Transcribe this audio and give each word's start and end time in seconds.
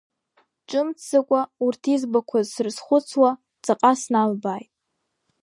Ҿымҭӡакәа, 0.69 1.41
урҭ 1.65 1.81
избақәаз 1.95 2.47
срызхәыцуа, 2.53 3.31
ҵаҟа 3.63 3.91
сналбааит. 4.01 4.71